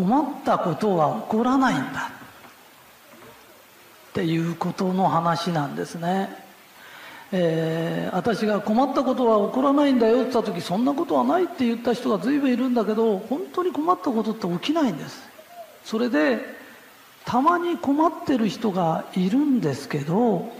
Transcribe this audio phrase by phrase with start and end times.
[0.00, 2.10] 困ったことは起こらないんだ。
[4.10, 6.30] っていうことの話なんですね、
[7.30, 15.28] えー、私が困ったことは起こらないんだよって言った時そんなことはないって言った人が随分いるんだけど本当に困ったことって起きないんです。
[15.84, 16.40] それで
[17.24, 20.50] たまに困ってる人がいるんですけど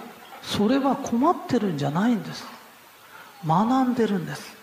[0.42, 2.44] それは困ってるんじゃないんです。
[3.44, 4.56] 学んでるんです。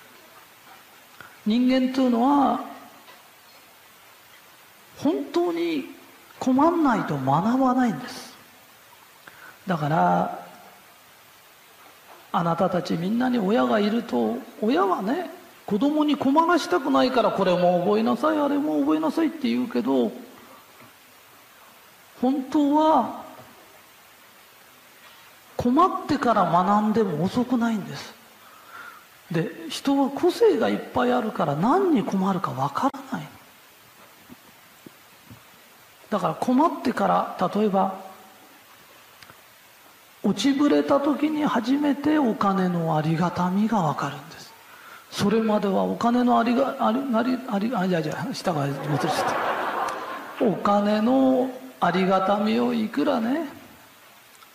[1.46, 2.77] 人間というのは
[4.98, 5.86] 本当に
[6.40, 8.36] 困んないと学ばないんです。
[9.66, 10.48] だから
[12.32, 15.30] あなたたちみんなに親がいると親はね
[15.66, 20.12] 子供に困らしたくないからこれも覚えなさいあれも覚えなさいって言うけど
[22.22, 23.24] 本当は
[25.58, 28.14] 困ってから学んでも遅くないんです。
[29.32, 33.27] で人は個性がいっぱいあるから何に困るかわからない。
[36.10, 37.96] だから困ってから例えば
[40.24, 44.54] 落ちぶれた時に初めてお金のありがたみがわかるんです。
[45.12, 49.26] それまではお金のありがありありありあいやいや下が戻しちゃっ
[50.40, 53.48] たお金のありがたみをいくらね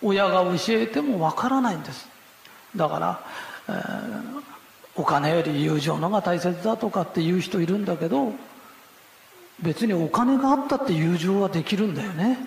[0.02, 2.08] 親が教えてもわからないんです。
[2.76, 3.20] だから、
[3.68, 4.42] えー、
[4.96, 8.32] お金より友情のが大切だとかっていう人いるんだけど
[9.62, 12.38] 別にお金があったって友情はできるんだよね、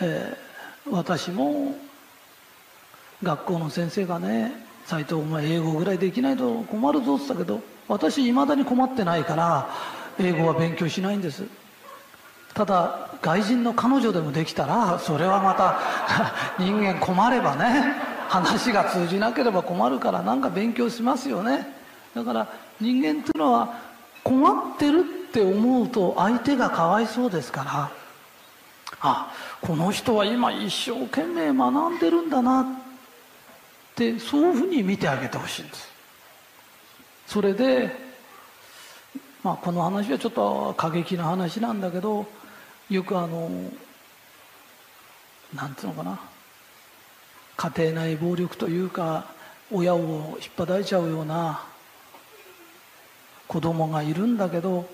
[0.00, 1.76] えー、私も
[3.22, 4.52] 学校の先生がね
[4.86, 9.68] 斎藤お前英語ぐらいできないと困るぞって言ったけど私いまだに困ってないから
[10.18, 11.44] 英語は勉強しないんです。
[12.54, 15.78] ただ外人の彼女でもできたらそれはまた
[16.58, 17.94] 人間困ればね
[18.28, 21.68] 話が通じなければ困るから何か勉強しますよね。
[22.14, 22.48] だから
[22.80, 23.74] 人間っていうのは
[24.26, 27.90] 困ってるって思うと相手がかわいそうですから。
[29.00, 32.64] あこの人は今一生懸命学んでるんだなっ
[33.94, 35.88] てそういうふうに見てあげてほしいんです。
[37.28, 37.94] それで
[39.44, 42.26] まあこの話はちょっと過激な話なんだけど
[42.90, 43.48] よくあの
[45.54, 46.20] なんていうのかな。
[47.56, 49.26] 家庭内暴力というか
[49.70, 51.62] 親を引っ張られちゃうような
[53.48, 54.88] 子供がいるんだけど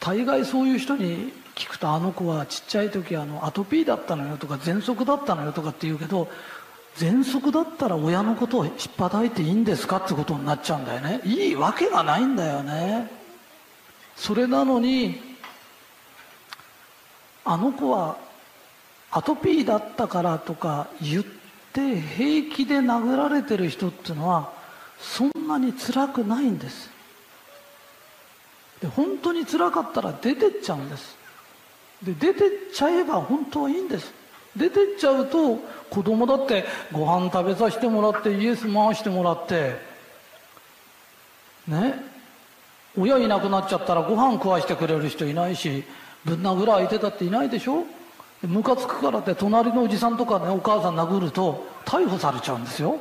[0.00, 6.28] 大概そういう人に聞くとあの子はちっちゃい時あのアトピーだったのよとか喘息だったのよとかって言うけど
[6.96, 11.20] 喘息だったら親のことを引っ張いていいんですかってことになっちゃうんだよね。
[11.24, 13.10] いいわけがないんだよね。
[14.14, 15.20] それなのに
[17.44, 18.16] あの子は
[19.10, 21.24] アトピーだったからとか言っ
[21.72, 24.52] て平気で殴られてる人っていうのは
[24.98, 26.90] そんなに辛くないんです。
[28.80, 31.16] で本当に辛かったら出てっちゃうんです。
[32.02, 34.12] で出てっちゃえば本当はいいんです。
[34.56, 35.58] 出てっちゃうと
[35.90, 39.76] 子供だってご飯食べさせてもらってイエス回してもらって
[41.66, 42.00] ね
[42.96, 45.82] 親いなくなっちゃったらご飯食わしてくれる人いないし
[46.24, 47.84] ぶん殴る相手だっていないでしょ。
[48.42, 52.98] ムカつくからって隣のおじさんとかねお母さん殴ると逮捕されちゃうんですよ。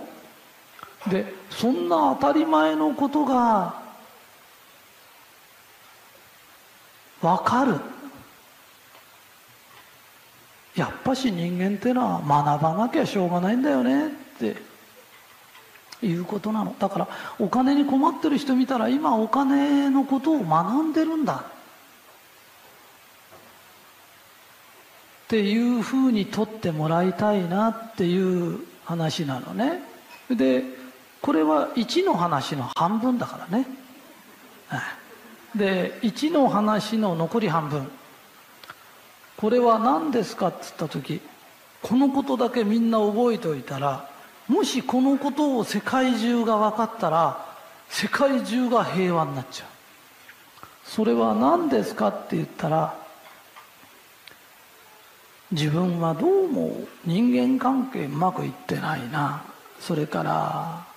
[1.09, 3.81] でそんな当たり前のことが
[7.21, 7.79] 分かる。
[10.75, 14.09] やっぱし人間ってのは学ばなきゃしょうがないんだよねっ
[14.39, 14.55] て
[16.01, 16.75] いうことなの。
[16.79, 21.45] だからお金に困ってる人見たら今お金のことを学んでるんだ。
[25.25, 29.81] っていうふうに取ってもらいたいなっていう話なのね。
[30.29, 30.82] で
[31.23, 33.65] これは1の話の半分だからね。
[35.55, 37.89] で1の話の残り半分。
[39.37, 41.21] これは何ですかっつった時
[41.81, 44.09] このことだけみんな覚えておいたら
[44.47, 47.45] もしこのことを世界中が分かったら
[47.87, 49.67] 世界中が平和になっちゃう。
[50.83, 52.93] それは何ですかって言ったら
[55.51, 59.43] 自分はどうも人間関係うまくいってないな。
[59.79, 60.92] それから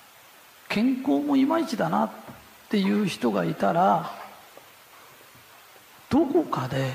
[0.69, 2.09] 健康もいまいちだなっ
[2.69, 4.11] ていう人がいたら
[6.09, 6.91] どこかで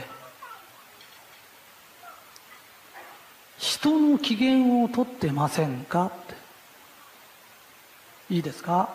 [3.58, 6.42] 人の機嫌をとってませんかって。
[8.34, 8.88] いいですか？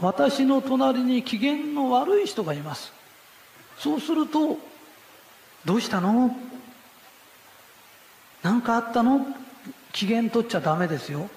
[0.00, 2.92] 私の隣に機嫌の悪い人がいます。
[3.78, 4.58] そうすると
[5.64, 6.36] 「どうしたの？
[8.42, 9.26] 何かあったの?」
[9.92, 11.28] 機嫌取っちゃダメですよ。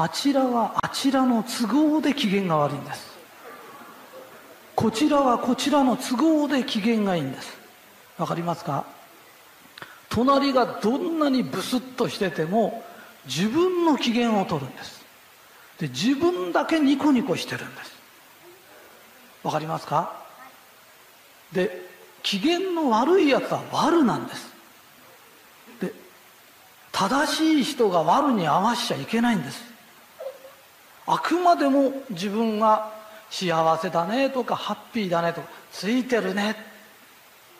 [0.00, 3.18] あちらはあちらの都合で機嫌が悪いんです。
[4.76, 7.58] こちらはこちらの都合で機嫌がいいんです。
[8.16, 8.84] わかりますか？
[10.08, 12.84] 隣がどんなにブスッとしてても
[13.26, 15.04] 自分の機嫌を取るんです。
[15.80, 17.92] で自分だけニコニコしてるんです。
[19.42, 20.12] わかりますか？
[21.52, 21.88] で
[22.22, 24.46] 機嫌の悪いやつは悪なんです。
[25.80, 25.92] で
[26.92, 29.76] 正しい人が悪に合わしちゃいけないんです。
[31.08, 32.92] あくまでも自分が
[33.30, 36.56] 幸せだねとかハッピーだねとかついてるね。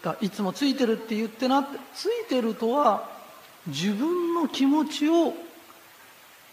[0.02, 3.08] だいつもついてるって言ってなってついてるとは
[3.66, 5.34] 自分の気持ちを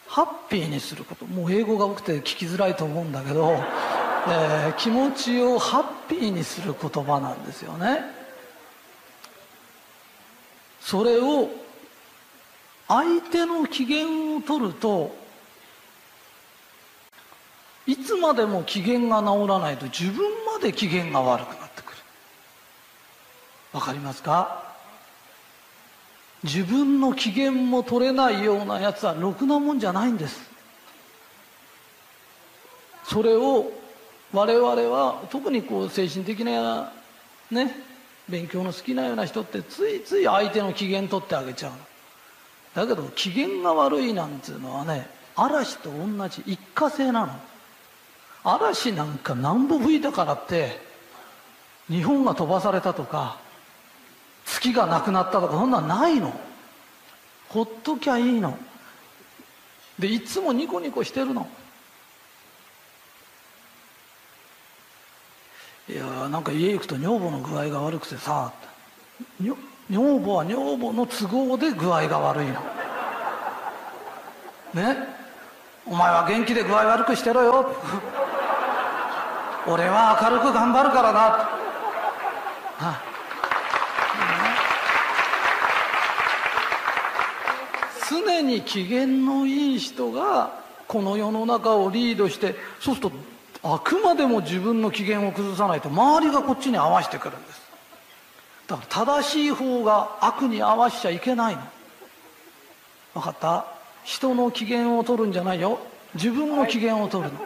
[0.07, 1.25] ハッピーにすること。
[1.25, 3.51] もう英語が多くて聞きづらいと思うんだけど、
[4.27, 8.03] えー、気持ちをハッピーにする言葉なんですよね。
[10.80, 11.50] それを
[12.88, 15.25] 相手の機嫌を取ると
[17.88, 21.98] いつまでも機嫌が治らないと自分まで機嫌が悪くなってくる。
[23.74, 24.64] わかりますか？
[26.44, 30.50] 自分の機嫌も取れないようなやつはろくなもんじゃないんです。
[33.04, 33.72] それを
[34.34, 36.92] 我々は特にこう精神的な
[37.52, 37.76] ね
[38.28, 41.72] 勉強の好きなような人ってついつい相手の機嫌取ってあげちゃう
[42.74, 47.34] だけど機嫌が悪いなんていうのはね嵐と同じ一過性なの。
[48.45, 50.80] 嵐なんか何歩吹いたからって
[51.89, 53.38] 日本が飛ばされたとか
[54.45, 56.31] 月がなくなったとかそんなんないの。
[57.50, 58.57] ほっときゃいいの。
[59.97, 61.47] でいつもニコニコしてるの。
[65.89, 68.51] いやーなんか家行くと女房の具合が悪くてさ
[69.39, 69.56] 女
[70.19, 72.53] 房は女房の都合で具合が悪いの。
[74.74, 74.98] ね？
[75.88, 77.75] お前は元気で具合悪くしてろよ。
[79.67, 81.50] 俺は明るく頑張るからな、は
[82.77, 83.01] あ、
[88.09, 93.15] 常に機嫌のいい人がこの世の中をリードしてそうすると
[93.63, 97.65] あくまでも自分の機嫌を崩さないと周りがこっちに合わせてくるんです。
[98.67, 98.88] だから
[99.21, 101.62] 正しい方が悪に合わしちゃいけないの。
[103.15, 103.65] 分かった？
[104.03, 105.79] 人の機嫌を取るんじゃないよ。
[106.13, 107.39] 自分の機嫌を取るの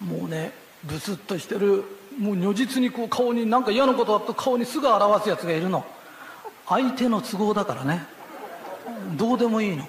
[0.00, 0.52] もうね
[0.84, 1.84] ブスッとしてる
[2.18, 5.84] もう如実にこう顔に何か嫌なことだと顔にすぐ表すやつがいるの。
[6.66, 8.06] 相手の都合だからね。
[9.16, 9.86] どうでもいいの。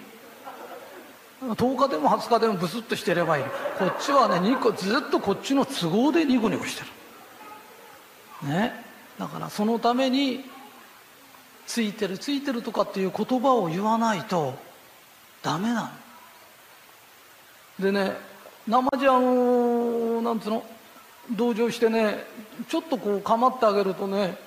[1.42, 3.44] 10日でも20日でもブスッとしてればいい
[3.80, 6.84] こっちはねニコずっとこっちの都合でニコニコして
[8.44, 8.50] る。
[8.50, 8.74] ね。
[9.18, 10.44] だからそのために
[11.66, 14.56] ついてるついてるとかっていう言葉を言わないと
[15.42, 15.92] ダメな
[17.80, 17.86] の。
[17.86, 18.31] でね
[18.72, 20.64] 生地あのなんつうの？
[21.32, 22.24] 同情してね
[22.70, 24.38] ちょっとこう構ってあげるとね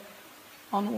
[0.72, 0.90] あの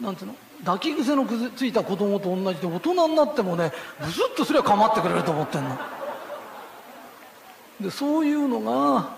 [0.00, 0.34] なんつうの？
[0.64, 5.76] 抱き癖のくずついた子供と同じで大人になってもねブスッとすりゃ構ってくれると思ってんの。
[7.80, 9.10] でそういうのが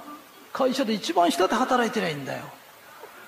[0.53, 2.45] 会社で一番下で働いてりゃいいんだよ。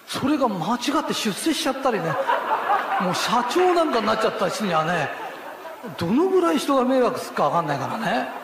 [0.06, 2.06] それが間違って出世しちゃったりね
[3.00, 5.08] もう社長なんかになっちゃった人にはね
[5.98, 8.41] どのぐらい人が迷惑するか分かんないからね。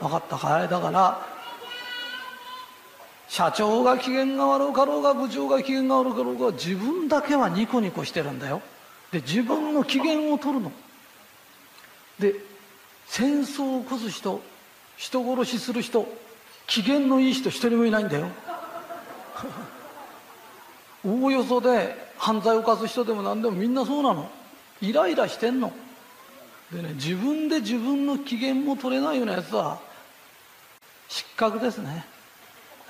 [0.00, 0.68] 分かったかい？
[0.68, 1.26] だから
[3.28, 8.62] 社長が機嫌が悪うかろうが部長が機嫌が悪かろうが自分だけはニコニコしてるんだよ。
[9.12, 10.72] で自分の機嫌を取るの。
[12.18, 12.34] で
[13.06, 14.40] 戦争を起こす人
[14.96, 16.06] 人殺しする人
[16.66, 18.28] 機嫌のいい人一人もいないんだよ。
[21.04, 24.30] おおよそで犯罪を犯す人でも何でもみんなそうなの。
[24.80, 25.72] イライラしてんの。
[26.72, 29.80] でね自分で自分の機嫌も取れないようなやつは
[31.08, 32.04] 失格ですね、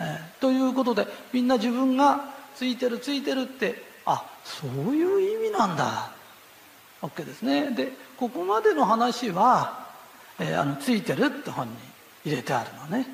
[0.00, 6.10] えー、ということでみんな自分がついてるついてるってあそういう意味なんだ。
[7.02, 7.70] OK ですね。
[7.70, 9.86] でここまでの話は、
[10.40, 11.74] えー、あのついてるって本に
[12.24, 13.06] 入れてあるのね。